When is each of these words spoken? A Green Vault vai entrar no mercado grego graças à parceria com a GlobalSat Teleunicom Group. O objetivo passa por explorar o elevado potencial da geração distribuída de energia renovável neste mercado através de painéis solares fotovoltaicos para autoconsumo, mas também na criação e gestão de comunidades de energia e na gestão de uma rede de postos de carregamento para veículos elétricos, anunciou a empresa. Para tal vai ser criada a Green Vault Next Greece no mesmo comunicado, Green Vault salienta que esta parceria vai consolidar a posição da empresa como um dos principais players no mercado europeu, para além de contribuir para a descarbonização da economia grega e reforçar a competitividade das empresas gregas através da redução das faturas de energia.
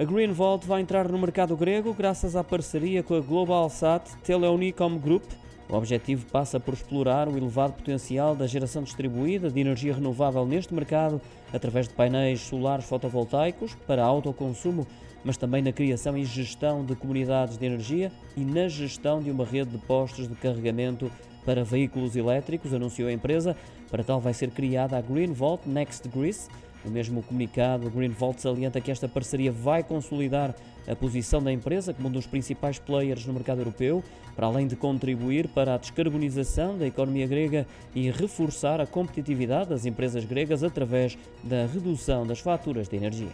A 0.00 0.04
Green 0.04 0.32
Vault 0.32 0.66
vai 0.66 0.80
entrar 0.80 1.06
no 1.06 1.18
mercado 1.18 1.54
grego 1.54 1.92
graças 1.92 2.34
à 2.34 2.42
parceria 2.42 3.02
com 3.02 3.14
a 3.14 3.20
GlobalSat 3.20 4.16
Teleunicom 4.24 4.96
Group. 4.96 5.22
O 5.68 5.76
objetivo 5.76 6.24
passa 6.26 6.58
por 6.58 6.72
explorar 6.72 7.28
o 7.28 7.36
elevado 7.36 7.74
potencial 7.74 8.34
da 8.34 8.46
geração 8.46 8.82
distribuída 8.82 9.50
de 9.50 9.60
energia 9.60 9.94
renovável 9.94 10.46
neste 10.46 10.72
mercado 10.74 11.20
através 11.52 11.88
de 11.88 11.94
painéis 11.94 12.40
solares 12.40 12.86
fotovoltaicos 12.86 13.74
para 13.86 14.02
autoconsumo, 14.02 14.86
mas 15.22 15.36
também 15.36 15.62
na 15.62 15.72
criação 15.72 16.16
e 16.16 16.24
gestão 16.24 16.84
de 16.84 16.96
comunidades 16.96 17.58
de 17.58 17.66
energia 17.66 18.10
e 18.34 18.40
na 18.40 18.68
gestão 18.68 19.22
de 19.22 19.30
uma 19.30 19.44
rede 19.44 19.72
de 19.72 19.78
postos 19.78 20.26
de 20.26 20.34
carregamento 20.34 21.12
para 21.44 21.64
veículos 21.64 22.16
elétricos, 22.16 22.72
anunciou 22.72 23.08
a 23.08 23.12
empresa. 23.12 23.54
Para 23.90 24.02
tal 24.02 24.20
vai 24.20 24.32
ser 24.32 24.50
criada 24.50 24.96
a 24.96 25.02
Green 25.02 25.32
Vault 25.32 25.68
Next 25.68 26.08
Greece 26.08 26.48
no 26.84 26.90
mesmo 26.90 27.22
comunicado, 27.22 27.90
Green 27.90 28.10
Vault 28.10 28.40
salienta 28.40 28.80
que 28.80 28.90
esta 28.90 29.08
parceria 29.08 29.52
vai 29.52 29.82
consolidar 29.82 30.54
a 30.88 30.96
posição 30.96 31.42
da 31.42 31.52
empresa 31.52 31.94
como 31.94 32.08
um 32.08 32.12
dos 32.12 32.26
principais 32.26 32.78
players 32.78 33.24
no 33.24 33.32
mercado 33.32 33.60
europeu, 33.60 34.02
para 34.34 34.46
além 34.46 34.66
de 34.66 34.74
contribuir 34.74 35.48
para 35.48 35.74
a 35.74 35.78
descarbonização 35.78 36.76
da 36.76 36.86
economia 36.86 37.26
grega 37.26 37.66
e 37.94 38.10
reforçar 38.10 38.80
a 38.80 38.86
competitividade 38.86 39.70
das 39.70 39.86
empresas 39.86 40.24
gregas 40.24 40.64
através 40.64 41.16
da 41.42 41.66
redução 41.66 42.26
das 42.26 42.40
faturas 42.40 42.88
de 42.88 42.96
energia. 42.96 43.32